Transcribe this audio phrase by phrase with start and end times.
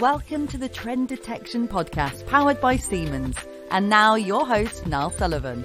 [0.00, 3.36] Welcome to the Trend Detection Podcast powered by Siemens.
[3.70, 5.62] And now your host, Niall Sullivan.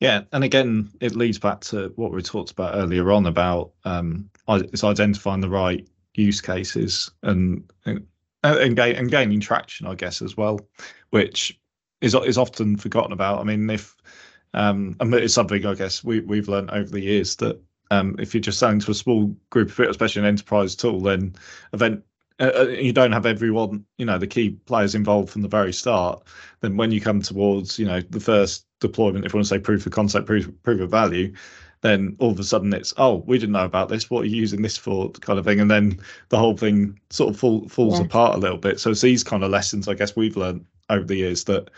[0.00, 4.30] Yeah, and again, it leads back to what we talked about earlier on about um,
[4.48, 8.06] it's identifying the right use cases and and,
[8.42, 10.66] and, gain, and gaining traction, I guess, as well,
[11.10, 11.60] which
[12.00, 13.40] is is often forgotten about.
[13.40, 13.94] I mean, if
[14.54, 17.60] um, and it's something I guess we we've learned over the years that
[17.94, 21.00] um, if you're just selling to a small group of people, especially an enterprise tool,
[21.00, 21.34] then
[21.72, 22.04] event
[22.40, 25.72] uh, uh, you don't have everyone, you know, the key players involved from the very
[25.72, 26.22] start.
[26.60, 29.60] Then when you come towards, you know, the first deployment, if you want to say
[29.60, 31.32] proof of concept, proof, proof of value,
[31.82, 34.36] then all of a sudden it's oh we didn't know about this what are you
[34.36, 36.00] using this for kind of thing and then
[36.30, 38.06] the whole thing sort of fall, falls yeah.
[38.06, 41.04] apart a little bit so it's these kind of lessons i guess we've learned over
[41.04, 41.70] the years that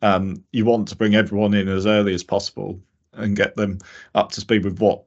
[0.00, 2.80] um, you want to bring everyone in as early as possible
[3.12, 3.78] and get them
[4.14, 5.04] up to speed with what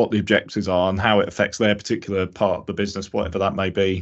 [0.00, 3.38] what the objectives are and how it affects their particular part of the business, whatever
[3.38, 3.98] that may be.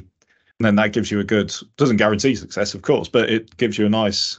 [0.58, 3.76] And then that gives you a good doesn't guarantee success, of course, but it gives
[3.76, 4.38] you a nice,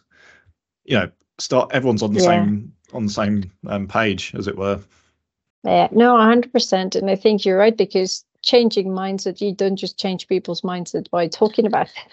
[0.86, 1.69] you know, start.
[1.73, 2.25] Everyone's on the yeah.
[2.25, 4.80] same on the same um, page, as it were.
[5.66, 10.00] Yeah, no, hundred percent, and I think you're right because changing mindset, you don't just
[10.00, 11.88] change people's mindset by talking about.
[11.88, 11.94] it.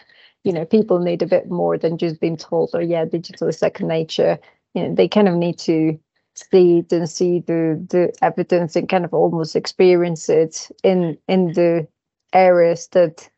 [0.44, 3.58] You know, people need a bit more than just being told, "Oh, yeah, digital is
[3.58, 4.38] second nature."
[4.74, 5.98] You know, they kind of need to
[6.36, 11.86] see and see the the evidence and kind of almost experience it in in the
[12.32, 13.28] areas that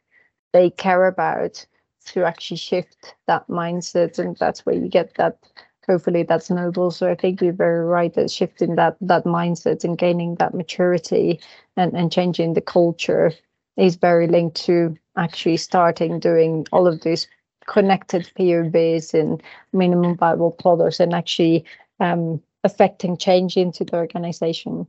[0.53, 1.65] they care about
[2.07, 4.19] to actually shift that mindset.
[4.19, 5.39] And that's where you get that
[5.87, 6.91] hopefully that's noble.
[6.91, 11.41] So i think you're very right that shifting that that mindset and gaining that maturity
[11.77, 13.33] and and changing the culture
[13.77, 17.29] is very linked to actually starting doing all of these
[17.67, 21.65] connected peer-based and minimum viable products and actually
[22.01, 24.87] um, affecting change into the organization.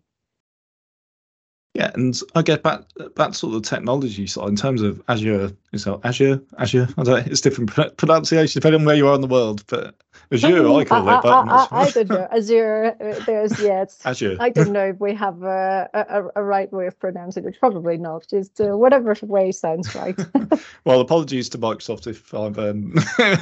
[1.76, 2.82] Yeah, and I get back
[3.16, 5.52] that sort of technology side in terms of Azure.
[5.72, 6.42] It Azure?
[6.58, 6.88] Azure?
[6.98, 7.32] I don't know.
[7.32, 9.96] It's different pronunciation depending on where you are in the world, but
[10.32, 11.26] Azure, I call I, it.
[11.26, 12.28] I, I, I, don't know.
[12.32, 12.96] Azure.
[13.26, 13.86] There's yeah.
[14.04, 14.38] Azure.
[14.40, 17.58] I don't know if we have a, a, a right way of pronouncing it.
[17.60, 18.28] Probably not.
[18.28, 20.20] Just uh, whatever way sounds right.
[20.86, 22.94] well, apologies to Microsoft if I've um,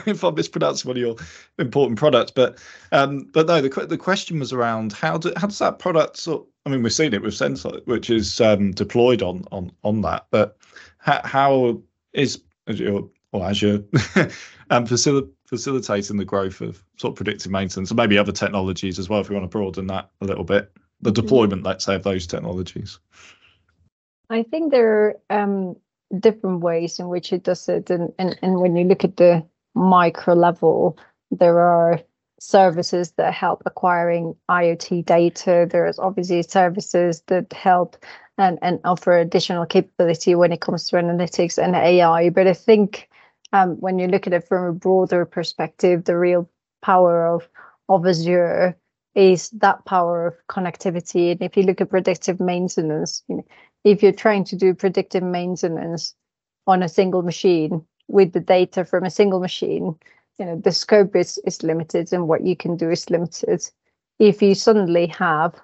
[0.06, 1.16] if I mispronounced one of your
[1.60, 2.58] important products, but
[2.92, 6.46] um, but no, the the question was around how do how does that product sort
[6.68, 10.28] I mean, we've seen it with Senseye, which is um, deployed on on on that.
[10.32, 10.58] But
[10.98, 13.86] how, how is Azure or Azure
[14.70, 19.08] um, facil- facilitating the growth of sort of predictive maintenance and maybe other technologies as
[19.08, 20.70] well, if we want to broaden that a little bit,
[21.00, 21.22] the mm-hmm.
[21.22, 23.00] deployment, let's say, of those technologies.
[24.30, 25.78] I think there are um,
[26.20, 29.46] different ways in which it does it, and, and and when you look at the
[29.74, 30.98] micro level,
[31.32, 32.02] there are
[32.40, 35.68] services that help acquiring IoT data.
[35.70, 37.98] There's obviously services that help
[38.38, 42.30] and, and offer additional capability when it comes to analytics and AI.
[42.30, 43.09] But I think
[43.53, 46.50] um, when you look at it from a broader perspective, the real
[46.81, 47.48] power of,
[47.90, 48.78] of Azure
[49.16, 51.31] is that power of connectivity.
[51.31, 53.46] And if you look at predictive maintenance, you know,
[53.84, 56.14] if you're trying to do predictive maintenance
[56.68, 59.96] on a single machine with the data from a single machine,
[60.40, 63.68] you know the scope is is limited and what you can do is limited.
[64.20, 65.56] If you suddenly have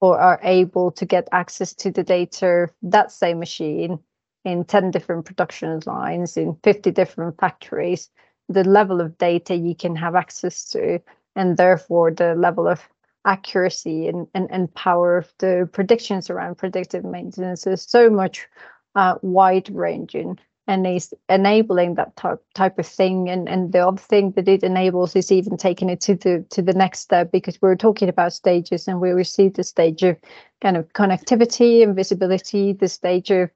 [0.00, 3.98] or are able to get access to the data of that same machine
[4.44, 8.10] in 10 different production lines in 50 different factories
[8.48, 11.00] the level of data you can have access to
[11.36, 12.80] and therefore the level of
[13.26, 18.48] accuracy and, and, and power of the predictions around predictive maintenance is so much
[18.94, 20.38] uh, wide ranging
[20.70, 23.28] and is enabling that type type of thing.
[23.28, 26.62] And and the other thing that it enables is even taking it to the to
[26.62, 30.16] the next step because we're talking about stages and we receive the stage of
[30.60, 33.50] kind of connectivity and visibility, the stage of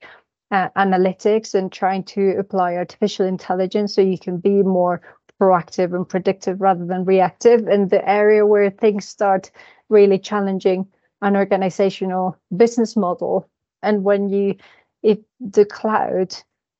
[0.51, 5.01] uh, analytics and trying to apply artificial intelligence so you can be more
[5.41, 7.69] proactive and predictive rather than reactive.
[7.69, 9.53] And the area where things start
[9.89, 10.89] really challenging
[11.23, 13.49] an organizational business model.
[13.85, 14.57] And when you
[15.05, 16.35] if the cloud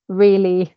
[0.09, 0.75] really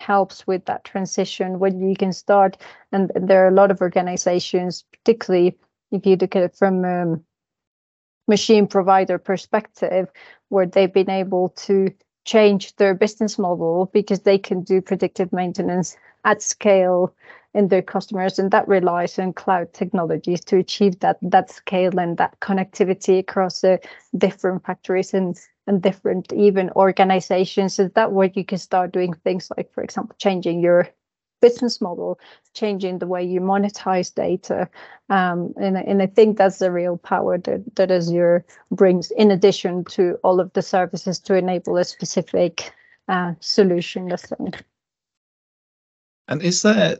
[0.00, 2.56] helps with that transition when you can start.
[2.92, 5.56] And there are a lot of organizations particularly
[5.92, 7.16] if you look at it from a
[8.28, 10.10] machine provider perspective
[10.48, 11.88] where they've been able to
[12.24, 17.14] change their business model because they can do predictive maintenance at scale
[17.54, 22.18] in their customers and that relies on cloud technologies to achieve that that scale and
[22.18, 23.78] that connectivity across the
[24.18, 29.50] different factories and and different even organizations is that where you can start doing things
[29.56, 30.88] like for example changing your
[31.40, 32.18] business model,
[32.54, 34.68] changing the way you monetize data.
[35.10, 39.84] Um, and, and I think that's the real power that, that Azure brings in addition
[39.84, 42.72] to all of the services to enable a specific
[43.08, 44.10] uh, solution.
[46.28, 46.98] And is there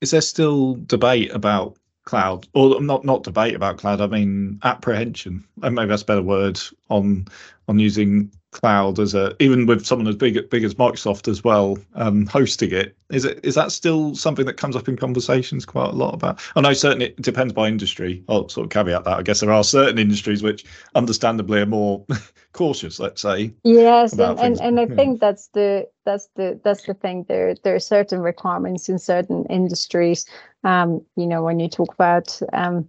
[0.00, 2.46] is there still debate about cloud.
[2.54, 5.44] Or not not debate about cloud i mean apprehension.
[5.62, 6.60] And maybe that's a better word
[6.90, 7.26] on
[7.68, 11.76] on using cloud as a even with someone as big big as Microsoft as well
[11.94, 15.90] um, hosting it is it is that still something that comes up in conversations quite
[15.90, 16.40] a lot about?
[16.56, 18.24] I know certainly it depends by industry.
[18.28, 19.40] I'll sort of caveat that I guess.
[19.40, 20.64] There are certain industries which
[20.94, 22.04] understandably are more
[22.52, 26.94] cautious let's say yes and, and, and I think that's the that's the that's the
[26.94, 27.26] thing.
[27.28, 30.26] There there are certain requirements in certain industries.
[30.62, 32.88] Um you know when you talk about um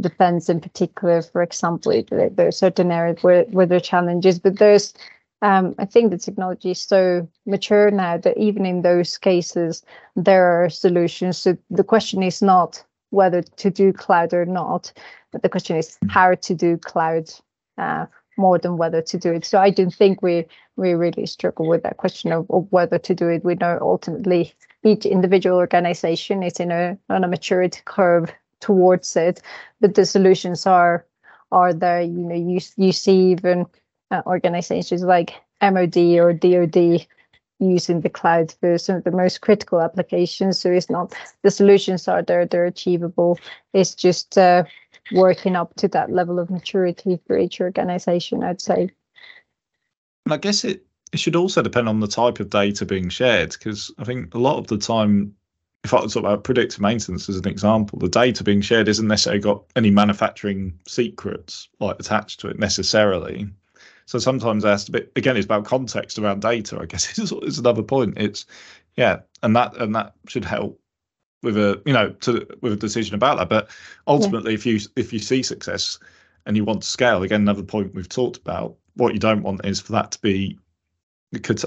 [0.00, 4.58] defense in particular, for example, there are certain areas where, where there are challenges, but
[4.58, 4.94] there's
[5.42, 9.84] um, I think the technology is so mature now that even in those cases,
[10.14, 11.36] there are solutions.
[11.36, 14.92] So the question is not whether to do cloud or not,
[15.32, 16.10] but the question is mm.
[16.12, 17.28] how to do cloud
[17.76, 18.06] uh,
[18.38, 19.44] more than whether to do it.
[19.44, 20.46] So I don't think we
[20.76, 23.44] we really struggle with that question of, of whether to do it.
[23.44, 24.54] We know ultimately
[24.84, 29.42] each individual organization is in a on a maturity curve towards it
[29.80, 31.04] but the solutions are
[31.50, 33.66] are there you know you you see even
[34.10, 37.06] uh, organizations like MOD or DoD
[37.58, 40.58] using the cloud for some of the most critical applications.
[40.58, 43.38] So it's not the solutions are there they're achievable.
[43.72, 44.64] It's just uh,
[45.10, 48.90] working up to that level of maturity for each organization i'd say.
[50.28, 53.90] I guess it it should also depend on the type of data being shared because
[53.98, 55.34] i think a lot of the time
[55.84, 59.06] if I talk about uh, predictive maintenance as an example, the data being shared isn't
[59.06, 63.48] necessarily got any manufacturing secrets like attached to it necessarily.
[64.06, 66.78] So sometimes that's to be again, it's about context around data.
[66.80, 68.14] I guess is, is another point.
[68.16, 68.46] It's
[68.96, 70.78] yeah, and that and that should help
[71.42, 73.48] with a you know to with a decision about that.
[73.48, 73.70] But
[74.06, 74.58] ultimately, yeah.
[74.58, 75.98] if you if you see success
[76.46, 78.76] and you want to scale, again, another point we've talked about.
[78.94, 80.58] What you don't want is for that to be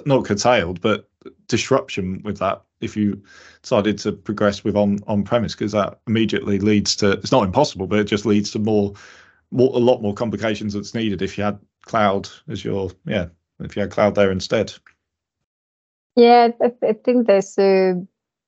[0.06, 1.10] not curtailed, but
[1.48, 3.22] disruption with that if you
[3.62, 7.88] decided to progress with on on premise because that immediately leads to it's not impossible
[7.88, 8.94] but it just leads to more
[9.52, 13.28] more a lot more complications that's needed if you had cloud as your yeah
[13.60, 14.74] if you had cloud there instead.
[16.16, 18.02] Yeah i, I think there's a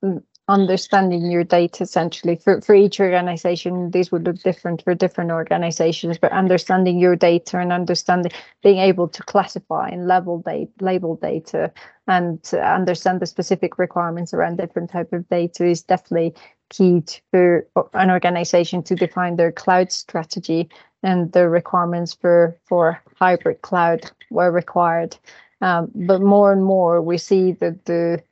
[0.04, 5.30] mm, understanding your data essentially for, for each organization these would look different for different
[5.30, 8.32] organizations but understanding your data and understanding
[8.64, 11.72] being able to classify and level data label data
[12.08, 16.34] and understand the specific requirements around different type of data is definitely
[16.70, 20.70] key for an organization to define their cloud strategy
[21.04, 25.18] and the requirements for for hybrid cloud were required.
[25.62, 28.24] Um, but more and more we see that the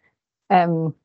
[0.50, 0.96] um,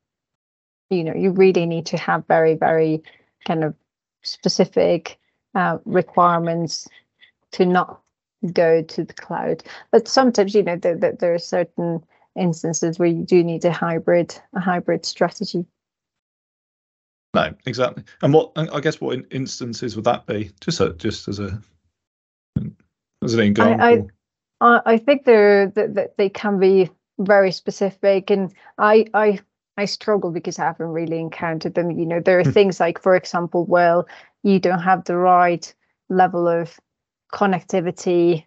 [0.90, 3.02] you know you really need to have very very
[3.46, 3.74] kind of
[4.22, 5.18] specific
[5.54, 6.88] uh, requirements
[7.52, 8.00] to not
[8.52, 9.62] go to the cloud.
[9.90, 12.02] But sometimes you know there, there, there are certain
[12.36, 15.64] instances where you do need a hybrid a hybrid strategy.
[17.34, 18.04] No exactly.
[18.22, 20.50] And what i guess what instances would that be?
[20.60, 21.60] Just a, just as a
[23.22, 24.02] as an example i
[24.60, 28.30] i, I think they're that they can be very specific.
[28.30, 29.40] And i i
[29.76, 31.90] I struggle because I haven't really encountered them.
[31.90, 32.50] You know, there are hmm.
[32.50, 34.06] things like, for example, well,
[34.42, 35.72] you don't have the right
[36.10, 36.78] level of
[37.32, 38.44] connectivity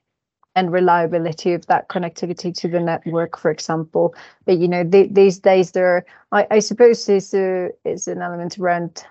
[0.56, 4.16] and reliability of that connectivity to the network, for example.
[4.46, 8.58] But you know, th- these days there, I, I suppose, is a is an element
[8.60, 9.04] around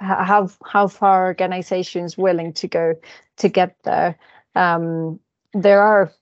[0.00, 2.94] how how far organizations willing to go
[3.38, 4.16] to get there.
[4.54, 5.18] Um,
[5.54, 6.12] there are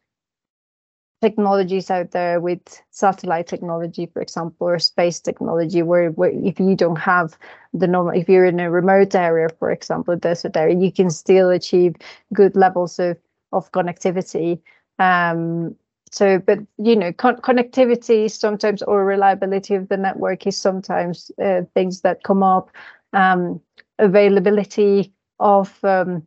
[1.22, 6.76] technologies out there with satellite technology, for example, or space technology, where, where if you
[6.76, 7.36] don't have
[7.72, 11.10] the normal, if you're in a remote area, for example, a desert area, you can
[11.10, 11.96] still achieve
[12.32, 13.16] good levels of,
[13.56, 14.60] of connectivity.
[14.98, 15.74] Um,
[16.10, 21.62] so, but you know, con- connectivity sometimes or reliability of the network is sometimes uh,
[21.74, 22.70] things that come up.
[23.12, 23.60] Um,
[23.98, 26.26] availability of um,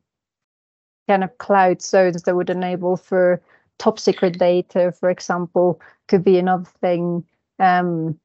[1.07, 3.41] kind of cloud zones that would enable for
[3.77, 7.23] top secret data, for example, could be another thing.
[7.59, 8.19] Um,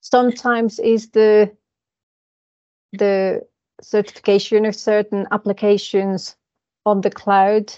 [0.00, 1.54] sometimes is the
[2.92, 3.46] the
[3.82, 6.36] certification of certain applications
[6.88, 7.72] on the cloud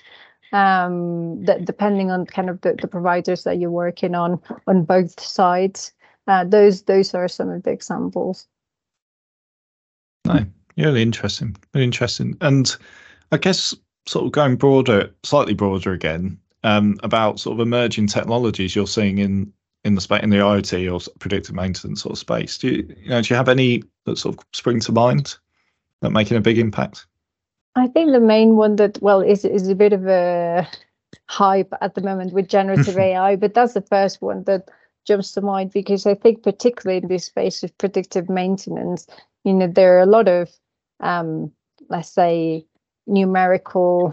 [0.52, 5.20] um, that depending on kind of the, the providers that you're working on on both
[5.20, 5.92] sides
[6.26, 8.46] uh, those those are some of the examples
[10.26, 10.44] no
[10.76, 12.76] really interesting really interesting and
[13.32, 13.74] i guess
[14.06, 19.18] sort of going broader slightly broader again um, about sort of emerging technologies you're seeing
[19.18, 19.52] in
[19.84, 22.58] in the space in the IoT or predictive maintenance sort of space.
[22.58, 25.36] Do you, you know do you have any that sort of spring to mind
[26.02, 27.06] that making a big impact?
[27.76, 30.68] I think the main one that well is is a bit of a
[31.26, 34.68] hype at the moment with generative AI, but that's the first one that
[35.06, 39.06] jumps to mind because I think particularly in this space of predictive maintenance,
[39.44, 40.50] you know, there are a lot of
[41.00, 41.52] um,
[41.88, 42.66] let's say
[43.06, 44.12] numerical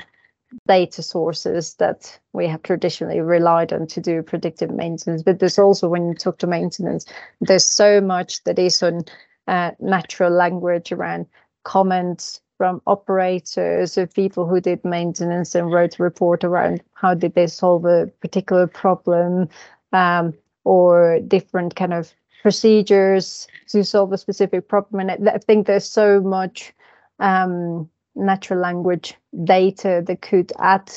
[0.67, 5.23] data sources that we have traditionally relied on to do predictive maintenance.
[5.23, 7.05] But there's also, when you talk to maintenance,
[7.41, 9.01] there's so much that is on
[9.47, 11.25] uh, natural language around
[11.63, 17.35] comments from operators of people who did maintenance and wrote a report around how did
[17.35, 19.47] they solve a particular problem
[19.93, 20.33] um,
[20.63, 25.09] or different kind of procedures to solve a specific problem.
[25.09, 26.73] And I think there's so much
[27.19, 30.91] um, natural language data that could add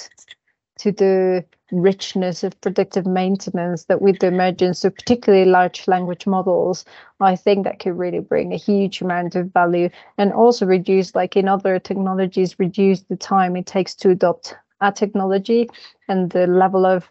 [0.78, 6.84] to the richness of predictive maintenance that with the emergence of particularly large language models,
[7.20, 11.36] I think that could really bring a huge amount of value and also reduce, like
[11.36, 15.68] in other technologies, reduce the time it takes to adopt a technology
[16.08, 17.08] and the level of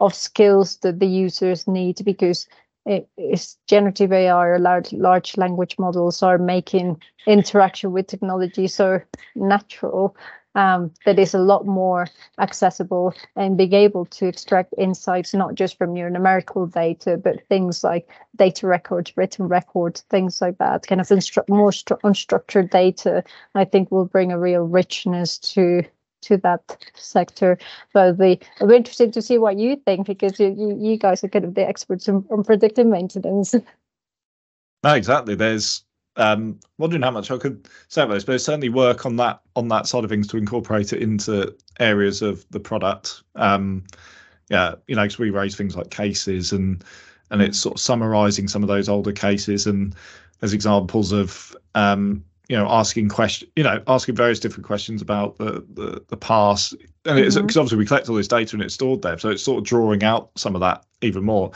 [0.00, 2.48] of skills that the users need because
[2.86, 9.00] it is generative AI or large large language models are making interaction with technology so
[9.34, 10.16] natural
[10.54, 12.06] um, that is a lot more
[12.38, 17.84] accessible and being able to extract insights not just from your numerical data but things
[17.84, 23.22] like data records written records things like that kind of instru- more stru- unstructured data
[23.54, 25.82] i think will bring a real richness to
[26.22, 27.58] to that sector.
[27.92, 31.28] But the, I'm interested to see what you think because you, you, you guys are
[31.28, 33.54] kind of the experts on, predictive maintenance.
[34.82, 35.34] No, exactly.
[35.34, 35.84] There's
[36.20, 39.68] um wondering how much I could say about this, but certainly work on that on
[39.68, 43.22] that side of things to incorporate it into areas of the product.
[43.36, 43.84] Um
[44.50, 46.84] yeah, you know, because we raise things like cases and
[47.30, 49.94] and it's sort of summarizing some of those older cases and
[50.42, 55.36] as examples of um you know asking question you know asking various different questions about
[55.38, 56.74] the the, the past
[57.04, 57.60] and it's because Mhm.
[57.60, 60.02] obviously we collect all this data and it's stored there so it's sort of drawing
[60.02, 61.52] out some of that even more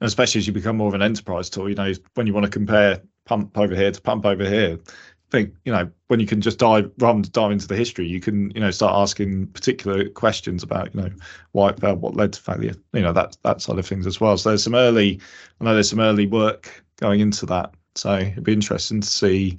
[0.00, 2.44] and especially as you become more of an enterprise tool you know when you want
[2.44, 4.78] to compare pump over here to pump over here.
[4.80, 8.18] I think you know when you can just dive than dive into the history you
[8.18, 11.10] can you know start asking particular questions about you know
[11.52, 14.20] why it failed what led to failure you know that that side of things as
[14.20, 14.38] well.
[14.38, 15.20] So there's some early
[15.60, 17.74] i know there's some early work going into that.
[17.94, 19.58] So it'd be interesting to see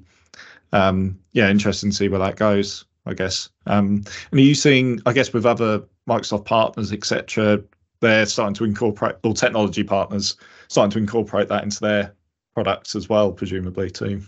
[0.73, 3.49] um yeah interesting to see where that goes i guess.
[3.67, 7.61] Um and are you seeing i guess with other microsoft partners etc
[7.99, 10.35] they're starting to incorporate or technology partners
[10.67, 12.15] starting to incorporate that into their
[12.59, 14.21] products as well presumably too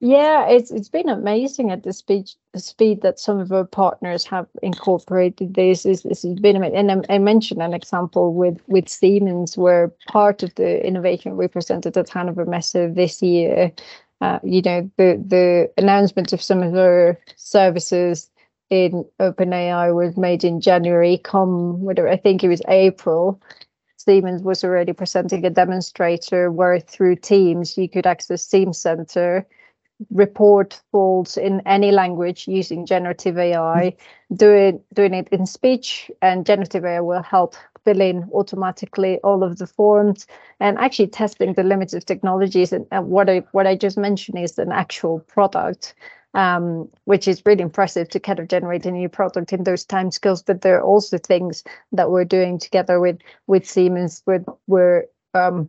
[0.00, 4.26] Yeah, it's it's been amazing at the speed the speed that some of our partners
[4.26, 5.86] have incorporated this.
[5.86, 6.76] Is this has been amazing.
[6.76, 11.48] And I, I mentioned an example with with Siemens, where part of the innovation we
[11.48, 13.72] presented at Hannover Messe this year.
[14.20, 18.30] Uh, you know, the the announcement of some of their services
[18.68, 21.16] in OpenAI was made in January.
[21.18, 23.40] Come, whatever I think it was April.
[24.04, 29.44] Siemens was already presenting a demonstrator where through Teams you could access Teamcenter
[30.10, 34.34] report faults in any language using generative AI, mm-hmm.
[34.34, 39.58] doing doing it in speech, and generative AI will help fill in automatically all of
[39.58, 40.26] the forms
[40.60, 42.72] and actually testing the limits of technologies.
[42.72, 45.94] And, and what I what I just mentioned is an actual product.
[46.34, 50.10] Um, which is really impressive to kind of generate a new product in those time
[50.10, 50.42] skills.
[50.42, 51.62] But there are also things
[51.92, 55.68] that we're doing together with with Siemens, where we're um,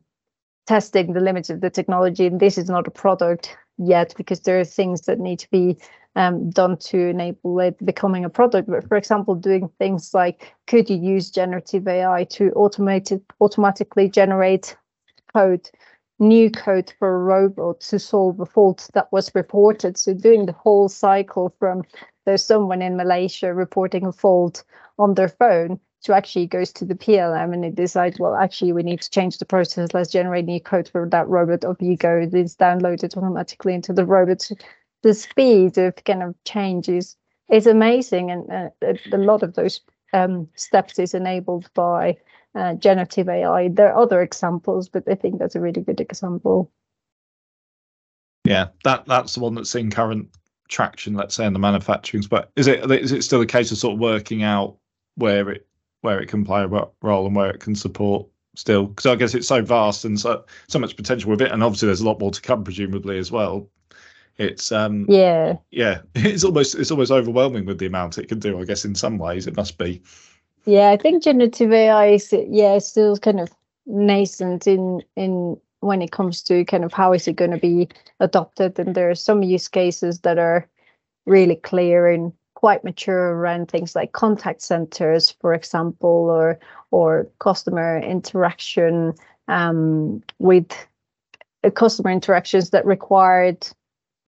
[0.65, 2.25] testing the limits of the technology.
[2.25, 5.77] And this is not a product yet because there are things that need to be
[6.15, 8.69] um, done to enable it becoming a product.
[8.69, 14.75] But for example, doing things like could you use generative AI to automate automatically generate
[15.33, 15.69] code,
[16.19, 19.97] new code for a robot to solve a fault that was reported.
[19.97, 21.83] So doing the whole cycle from
[22.25, 24.63] there's someone in Malaysia reporting a fault
[24.97, 28.83] on their phone to actually goes to the PLM and it decides, well, actually, we
[28.83, 29.93] need to change the process.
[29.93, 31.65] Let's generate new code for that robot.
[31.65, 32.27] Off you go.
[32.31, 34.49] It's downloaded automatically into the robot.
[35.01, 37.15] The speed of kind of change is,
[37.51, 38.31] is amazing.
[38.31, 39.81] And uh, a, a lot of those
[40.13, 42.17] um, steps is enabled by
[42.55, 43.67] uh, generative AI.
[43.69, 46.71] There are other examples, but I think that's a really good example.
[48.45, 50.29] Yeah, that that's the one that's in current
[50.69, 51.15] traction.
[51.15, 52.23] Let's say in the manufacturing.
[52.29, 54.77] But is it is it still a case of sort of working out
[55.15, 55.67] where it
[56.01, 58.85] where it can play a role and where it can support still?
[58.85, 61.87] Because I guess it's so vast and so so much potential with it, and obviously
[61.87, 63.69] there's a lot more to come, presumably as well.
[64.37, 65.57] It's um Yeah.
[65.71, 68.59] yeah, it's almost it's almost overwhelming with the amount it can do.
[68.59, 70.01] I guess in some ways it must be.
[70.65, 73.49] Yeah, I think generative AI is yeah still kind of
[73.85, 77.87] nascent in in when it comes to kind of how is it going to be
[78.19, 80.67] adopted and there are some use cases that are
[81.27, 87.99] really clear and quite mature around things like contact centers for example or or customer
[87.99, 89.13] interaction
[89.47, 90.71] um, with
[91.63, 93.67] uh, customer interactions that required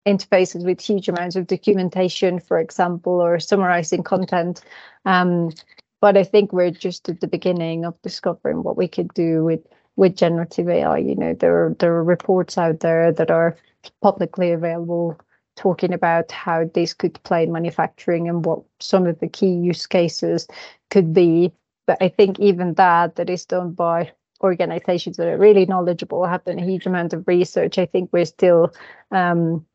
[0.08, 4.62] interfaces with huge amounts of documentation for example or summarizing content.
[5.06, 5.52] Um,
[6.02, 9.62] but i think we're just at the beginning of discovering what we could do with
[10.00, 10.98] with generative AI.
[10.98, 13.58] You know, there are, there are reports out there that are
[14.02, 15.20] publicly available
[15.58, 19.86] talking about how this could play in manufacturing and what some of the key use
[19.86, 20.48] cases
[20.90, 21.52] could be.
[21.86, 26.46] But I think even that that is done by organizations that are really knowledgeable, have
[26.46, 27.78] done a huge amount of research.
[27.78, 28.74] I think we're still
[29.12, 29.66] um,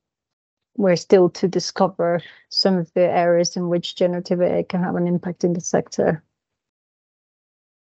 [0.77, 5.07] we're still to discover some of the areas in which generative AI can have an
[5.07, 6.23] impact in the sector.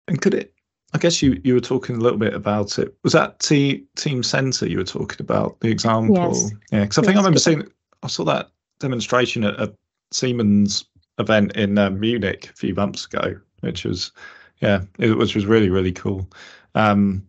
[0.06, 0.54] And could it
[0.94, 2.94] I guess you, you were talking a little bit about it.
[3.02, 6.14] Was that T, Teamcenter you were talking about the example?
[6.14, 6.52] Yes.
[6.70, 7.68] Yeah, because I think yes, I remember seeing
[8.04, 9.74] I saw that demonstration at a
[10.12, 10.84] Siemens
[11.18, 14.12] event in uh, Munich a few months ago, which was
[14.60, 16.30] yeah, it, which was really really cool.
[16.76, 17.26] Um,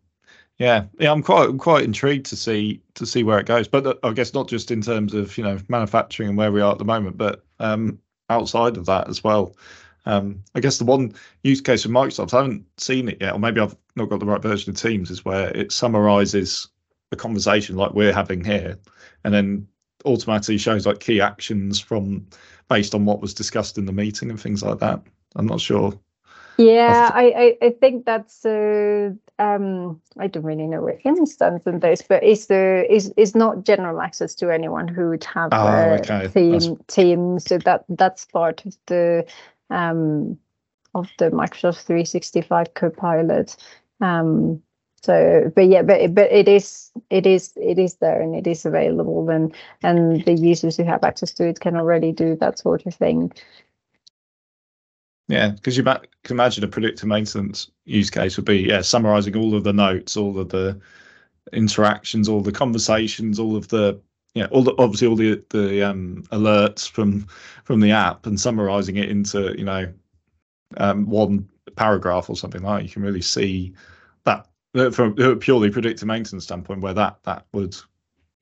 [0.58, 3.68] yeah, yeah, I'm quite I'm quite intrigued to see to see where it goes.
[3.68, 6.72] But I guess not just in terms of you know manufacturing and where we are
[6.72, 9.56] at the moment, but um, outside of that as well.
[10.08, 13.40] Um, I guess the one use case of Microsoft, I haven't seen it yet, or
[13.40, 16.68] maybe I've not got the right version of Teams, is where it summarizes
[17.12, 18.78] a conversation like we're having here,
[19.24, 19.68] and then
[20.06, 22.28] automatically shows like key actions from
[22.70, 25.02] based on what was discussed in the meeting and things like that.
[25.36, 26.00] I'm not sure.
[26.58, 31.64] Yeah, I, I, I think that's uh, um I don't really know where what instance
[31.66, 35.50] in this, but is there is is not general access to anyone who would have
[35.52, 36.28] oh, uh, okay.
[36.28, 36.68] team that's...
[36.88, 37.40] team.
[37.40, 39.26] So that that's part of the
[39.70, 40.38] um,
[40.94, 43.58] of the Microsoft 365 Copilot.
[44.00, 44.62] Um,
[45.06, 48.66] so, but yeah, but but it is it is it is there and it is
[48.66, 52.86] available, and and the users who have access to it can already do that sort
[52.88, 53.32] of thing.
[55.28, 59.56] Yeah, because you can imagine a predictive maintenance use case would be yeah summarizing all
[59.56, 60.80] of the notes, all of the
[61.54, 64.00] interactions, all the conversations, all of the
[64.36, 67.28] yeah, all the obviously all the the um, alerts from
[67.64, 69.92] from the app and summarizing it into you know
[70.78, 72.84] um, one paragraph or something like that.
[72.86, 73.74] You can really see
[74.26, 74.48] that
[74.94, 77.76] from a purely predictive maintenance standpoint where that that would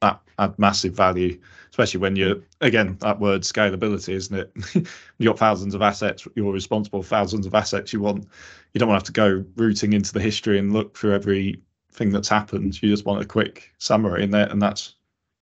[0.03, 1.39] that add massive value,
[1.69, 4.51] especially when you're again that word scalability, isn't it?
[5.17, 7.93] you got thousands of assets, you're responsible for thousands of assets.
[7.93, 8.27] You want
[8.73, 12.11] you don't want to have to go rooting into the history and look through everything
[12.11, 12.81] that's happened.
[12.81, 14.95] You just want a quick summary in there, and that's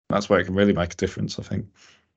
[0.10, 1.66] that's where it can really make a difference, I think.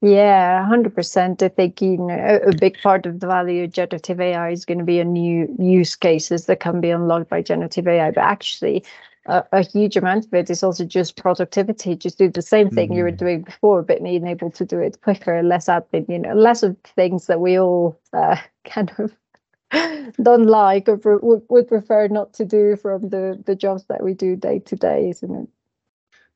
[0.02, 1.42] Yeah, hundred percent.
[1.42, 4.78] I think you know a big part of the value of generative AI is going
[4.78, 8.10] to be a new use cases that can be unlocked by generative AI.
[8.10, 8.84] But actually,
[9.26, 11.96] a, a huge amount of it is also just productivity.
[11.96, 12.98] Just do the same thing mm-hmm.
[12.98, 13.16] you were mm-hmm.
[13.16, 16.08] doing before, but being able to do it quicker, less admin.
[16.08, 19.12] You know, less of things that we all uh, kind of
[20.22, 24.14] don't like or would, would prefer not to do from the the jobs that we
[24.14, 25.48] do day to day, isn't it?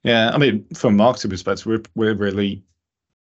[0.04, 2.62] Yeah, I mean, from a marketing perspective, we're we're really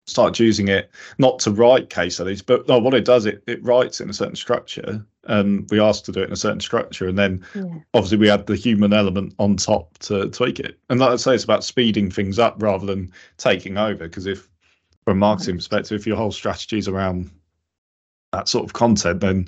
[0.07, 3.63] started using it not to write case studies, but no, what it does, it it
[3.63, 7.07] writes in a certain structure, and we ask to do it in a certain structure,
[7.07, 7.63] and then yeah.
[7.93, 10.79] obviously we add the human element on top to tweak it.
[10.89, 14.07] And like I say, it's about speeding things up rather than taking over.
[14.07, 14.47] Because if,
[15.03, 17.31] from a marketing perspective, if your whole strategy is around
[18.31, 19.47] that sort of content, then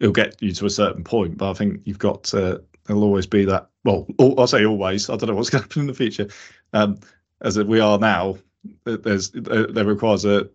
[0.00, 1.38] it'll get you to a certain point.
[1.38, 3.68] But I think you've got to there'll always be that.
[3.84, 5.10] Well, I'll say always.
[5.10, 6.28] I don't know what's going to happen in the future.
[6.72, 6.98] Um,
[7.42, 8.38] as we are now,
[8.84, 10.48] there's there requires a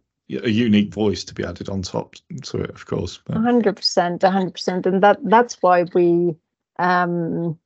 [0.43, 3.19] a unique voice to be added on top to it, of course.
[3.31, 6.35] hundred percent, hundred percent, and that that's why we
[6.79, 7.57] um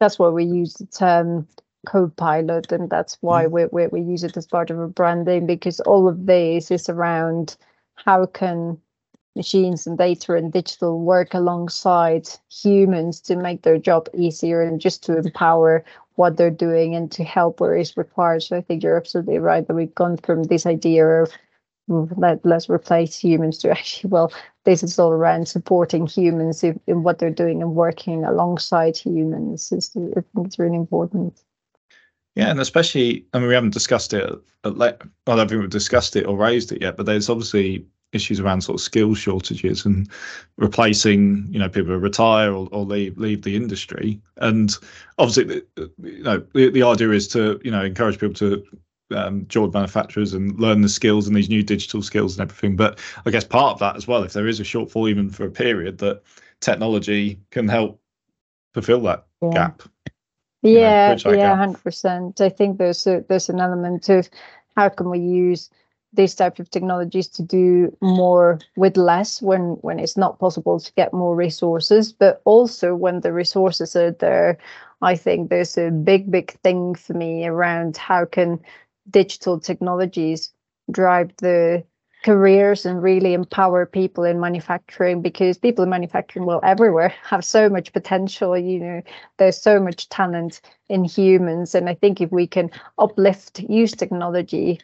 [0.00, 1.46] that's why we use the term
[1.86, 3.50] co-pilot, and that's why mm.
[3.50, 6.88] we, we we use it as part of a branding because all of this is
[6.88, 7.56] around
[7.96, 8.78] how can
[9.38, 15.02] machines and data and digital work alongside humans to make their job easier and just
[15.04, 15.82] to empower
[16.16, 18.42] what they're doing and to help where is required.
[18.42, 21.32] So I think you're absolutely right that we've gone from this idea of
[21.88, 24.32] let, let's replace humans to actually, well,
[24.64, 29.72] this is all around supporting humans in, in what they're doing and working alongside humans.
[29.72, 31.40] It's, I think it's really important.
[32.34, 34.30] Yeah, and especially, I mean, we haven't discussed it.
[34.64, 37.84] Uh, At, I don't think we've discussed it or raised it yet, but there's obviously
[38.12, 40.08] issues around sort of skill shortages and
[40.56, 44.76] replacing you know people who retire or, or leave leave the industry and
[45.18, 48.64] obviously you know the, the idea is to you know encourage people to
[49.14, 52.98] um, join manufacturers and learn the skills and these new digital skills and everything but
[53.26, 55.50] i guess part of that as well if there is a shortfall even for a
[55.50, 56.22] period that
[56.60, 58.00] technology can help
[58.74, 59.50] fulfill that yeah.
[59.50, 59.82] gap.
[60.62, 61.58] Yeah, bridge that yeah, gap.
[61.58, 62.40] hundred percent.
[62.40, 64.28] I think there's a, there's an element of
[64.76, 65.70] how can we use
[66.12, 70.92] these types of technologies to do more with less when when it's not possible to
[70.94, 74.58] get more resources, but also when the resources are there.
[75.02, 78.58] I think there's a big, big thing for me around how can
[79.10, 80.52] digital technologies
[80.90, 81.84] drive the
[82.24, 87.68] careers and really empower people in manufacturing because people in manufacturing well everywhere have so
[87.68, 89.02] much potential you know
[89.36, 92.68] there's so much talent in humans and i think if we can
[92.98, 94.80] uplift use technology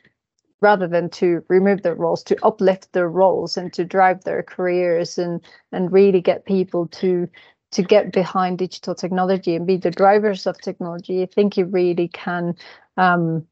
[0.64, 5.18] rather than to remove their roles to uplift their roles and to drive their careers
[5.18, 5.40] and
[5.72, 7.29] and really get people to
[7.70, 12.09] to get behind digital technology and be the drivers of technology i think you really
[12.09, 12.55] can
[12.96, 13.46] um,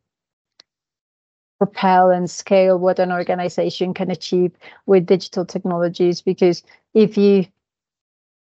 [1.63, 4.51] propel and scale what an organization can achieve
[4.87, 6.21] with digital technologies.
[6.21, 7.47] Because if you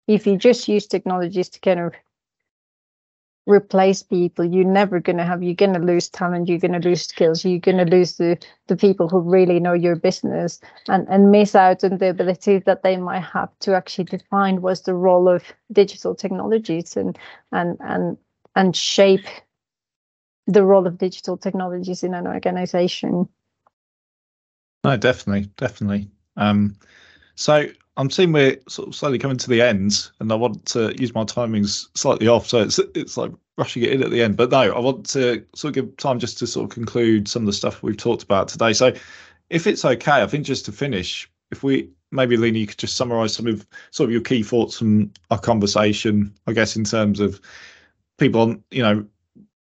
[0.07, 1.94] if you just use technologies to kind of
[3.47, 6.89] replace people you're never going to have you're going to lose talent you're going to
[6.89, 11.07] lose skills you're going to lose the the people who really know your business and
[11.09, 14.95] and miss out on the ability that they might have to actually define what's the
[14.95, 17.17] role of digital technologies and
[17.53, 18.17] and and
[18.57, 19.27] and shape
[20.49, 23.29] the role of digital technologies in an organization
[24.83, 26.11] No, definitely, definitely.
[26.37, 26.77] Um,
[27.35, 30.95] so I'm seeing we're sort of slowly coming to the end, and I want to
[31.01, 34.37] use my timings slightly off, so it's it's like rushing it in at the end.
[34.37, 37.43] But no, I want to sort of give time just to sort of conclude some
[37.43, 38.75] of the stuff we've talked about today.
[38.75, 38.93] So,
[39.49, 42.97] if it's okay, I think just to finish, if we maybe Lina, you could just
[42.97, 47.19] summarise some of sort of your key thoughts from our conversation, I guess, in terms
[47.19, 47.41] of
[48.19, 49.07] people on, you know,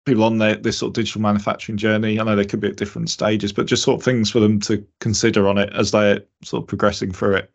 [0.05, 2.19] people on their this sort of digital manufacturing journey.
[2.19, 4.59] I know they could be at different stages, but just sort of things for them
[4.61, 7.51] to consider on it as they're sort of progressing through it.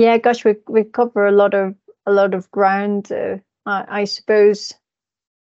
[0.00, 1.74] Yeah gosh we we cover a lot of
[2.06, 3.36] a lot of ground uh,
[3.66, 4.72] I, I suppose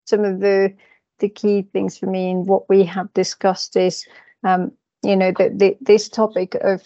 [0.06, 0.74] some of the
[1.20, 4.08] the key things for me and what we have discussed is
[4.44, 4.72] um
[5.04, 6.82] you know the this topic of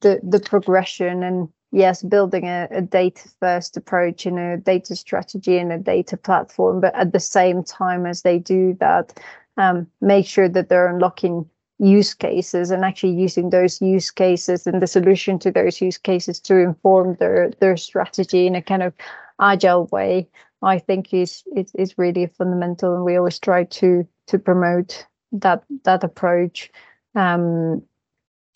[0.00, 5.58] the the progression and yes building a, a data first approach and a data strategy
[5.58, 9.18] and a data platform but at the same time as they do that
[9.56, 11.44] um, make sure that they're unlocking
[11.78, 16.40] use cases and actually using those use cases and the solution to those use cases
[16.40, 18.92] to inform their their strategy in a kind of
[19.40, 20.28] agile way
[20.62, 22.94] i think is is, is really fundamental.
[22.94, 26.70] And we always try to to promote that that approach.
[27.14, 27.82] Um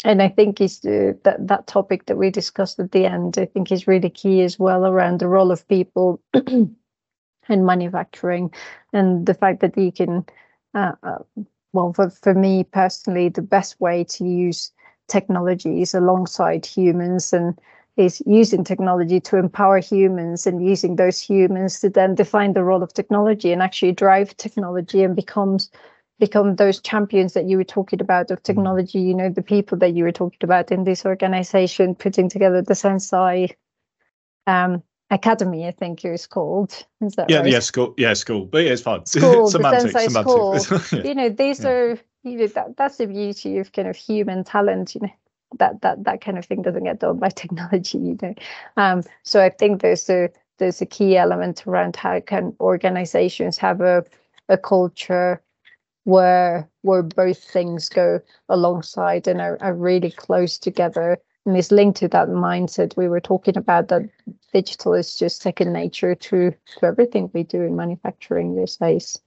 [0.04, 3.44] and i think is the, that that topic that we discussed at the end i
[3.44, 6.76] think is really key as well around the role of people in
[7.48, 8.52] manufacturing
[8.92, 10.24] and the fact that you can
[10.74, 11.18] uh, uh,
[11.72, 14.72] well for, for me personally the best way to use
[15.08, 17.58] technologies alongside humans and
[17.96, 22.82] is using technology to empower humans and using those humans to then define the role
[22.82, 25.70] of technology and actually drive technology and becomes
[26.18, 29.94] become those champions that you were talking about of technology you know the people that
[29.94, 33.52] you were talking about in this organization putting together the Senseye
[34.46, 37.52] um, academy i think it's called is that Yeah, right?
[37.52, 39.04] yeah, school, yeah, school, but yeah, it's fine.
[39.06, 40.92] School, the semantics, Senseye semantics.
[41.04, 41.70] you know these Yeah.
[41.70, 45.12] are you know that, that's the beauty of kind of human talent you know
[45.58, 48.34] that that that kind of thing doesn't get done by technology you know
[48.76, 53.80] um so i think there's a there's a key element around how can organizations have
[53.80, 54.04] a
[54.48, 55.42] a culture
[56.04, 61.98] where where both things go alongside and are, are really close together and is linked
[61.98, 64.02] to that mindset we were talking about that
[64.52, 69.18] digital is just second nature to to everything we do in manufacturing these days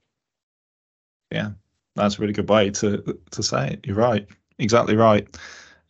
[1.30, 1.50] yeah,
[1.94, 3.86] that's a really good way to to say it.
[3.86, 4.26] You're right,
[4.58, 5.26] exactly right.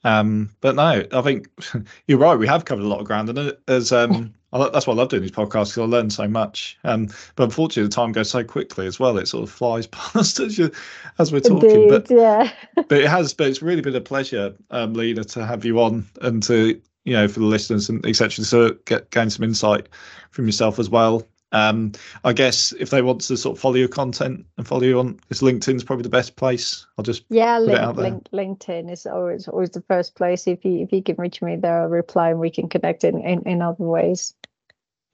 [0.04, 1.48] Um, but no, I think
[2.06, 2.38] you're right.
[2.38, 4.97] We have covered a lot of ground, and it- as um, I, that's why I
[4.97, 6.79] love doing these podcasts because I learn so much.
[6.85, 9.19] Um, but unfortunately, the time goes so quickly as well.
[9.19, 10.71] It sort of flies past as you
[11.19, 11.71] as we're talking.
[11.71, 15.47] Indeed, But yeah but it has but it's really been a pleasure um Lina to
[15.47, 19.31] have you on and to you know for the listeners and etc So get gain
[19.31, 19.88] some insight
[20.31, 21.92] from yourself as well um
[22.24, 25.18] i guess if they want to sort of follow your content and follow you on
[25.30, 26.87] is linkedin's probably the best place?
[26.98, 30.46] I'll just Yeah, link, link, LinkedIn is always always the first place.
[30.46, 33.20] If you if you can reach me there, I'll reply and we can connect in,
[33.20, 34.35] in, in other ways.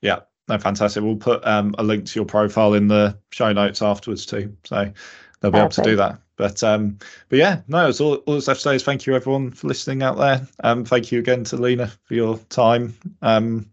[0.03, 1.03] yeah no fantastic.
[1.03, 4.93] We'll put um a link to your profile in the show notes afterwards too so
[5.41, 6.21] they'll be able to do that.
[6.37, 6.99] But um
[7.31, 9.69] but yeah no it's all, all that's left to say is thank you everyone for
[9.69, 10.47] listening out there.
[10.65, 12.95] Um thank you again to Lina for your time.
[13.23, 13.72] Um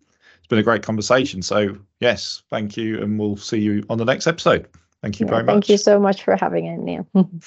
[0.50, 4.28] been a great conversation so yes thank you and we'll see you on the next
[4.28, 4.68] episode
[5.02, 5.54] thank you Yeah, very much.
[5.54, 7.08] thank you so much for having it, Niall.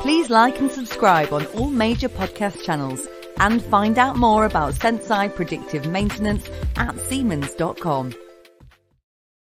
[0.00, 3.06] Please like and subscribe on all major podcast channels
[3.38, 8.14] and find out more about Senseye predictive maintenance at Siemens.com.